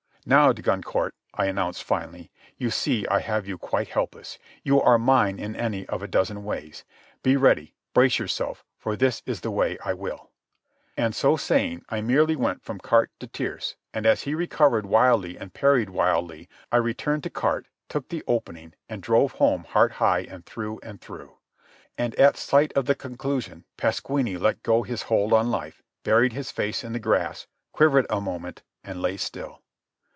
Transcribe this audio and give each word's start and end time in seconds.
"Now, 0.23 0.53
de 0.53 0.61
Goncourt," 0.61 1.15
I 1.33 1.47
announced 1.47 1.83
finally. 1.83 2.29
"You 2.55 2.69
see 2.69 3.07
I 3.07 3.21
have 3.21 3.47
you 3.47 3.57
quite 3.57 3.87
helpless. 3.87 4.37
You 4.61 4.79
are 4.79 4.99
mine 4.99 5.39
in 5.39 5.55
any 5.55 5.87
of 5.87 6.03
a 6.03 6.07
dozen 6.07 6.43
ways. 6.43 6.85
Be 7.23 7.35
ready, 7.35 7.73
brace 7.95 8.19
yourself, 8.19 8.63
for 8.77 8.95
this 8.95 9.23
is 9.25 9.41
the 9.41 9.49
way 9.49 9.79
I 9.83 9.95
will." 9.95 10.29
And, 10.95 11.15
so 11.15 11.37
saying, 11.37 11.83
I 11.89 12.01
merely 12.01 12.35
went 12.35 12.61
from 12.63 12.77
carte 12.77 13.09
to 13.19 13.25
tierce, 13.25 13.75
and 13.95 14.05
as 14.05 14.21
he 14.21 14.35
recovered 14.35 14.85
wildly 14.85 15.37
and 15.39 15.55
parried 15.55 15.89
widely 15.89 16.47
I 16.71 16.77
returned 16.77 17.23
to 17.23 17.31
carte, 17.31 17.65
took 17.89 18.09
the 18.09 18.23
opening, 18.27 18.75
and 18.87 19.01
drove 19.01 19.31
home 19.33 19.63
heart 19.63 19.93
high 19.93 20.19
and 20.21 20.45
through 20.45 20.79
and 20.83 21.01
through. 21.01 21.39
And 21.97 22.13
at 22.19 22.37
sight 22.37 22.71
of 22.73 22.85
the 22.85 22.93
conclusion 22.93 23.65
Pasquini 23.75 24.37
let 24.37 24.61
go 24.61 24.83
his 24.83 25.01
hold 25.01 25.33
on 25.33 25.49
life, 25.49 25.81
buried 26.03 26.33
his 26.33 26.51
face 26.51 26.83
in 26.83 26.93
the 26.93 26.99
grass, 26.99 27.47
quivered 27.71 28.05
a 28.11 28.21
moment, 28.21 28.61
and 28.83 29.01
lay 29.01 29.17
still. 29.17 29.63